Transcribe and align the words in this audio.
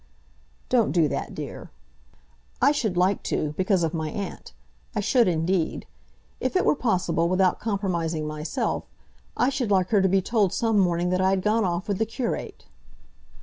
"Don't 0.67 0.91
do 0.93 1.07
that, 1.09 1.35
dear." 1.35 1.69
"I 2.59 2.71
should 2.71 2.97
like 2.97 3.21
to, 3.25 3.51
because 3.55 3.83
of 3.83 3.93
my 3.93 4.09
aunt. 4.09 4.51
I 4.95 4.99
should 4.99 5.27
indeed. 5.27 5.85
If 6.39 6.55
it 6.55 6.65
were 6.65 6.73
possible, 6.73 7.29
without 7.29 7.59
compromising 7.59 8.25
myself, 8.25 8.85
I 9.37 9.49
should 9.49 9.69
like 9.69 9.89
her 9.89 10.01
to 10.01 10.09
be 10.09 10.19
told 10.19 10.53
some 10.53 10.79
morning 10.79 11.11
that 11.11 11.21
I 11.21 11.29
had 11.29 11.43
gone 11.43 11.65
off 11.65 11.87
with 11.87 11.99
the 11.99 12.07
curate." 12.07 12.65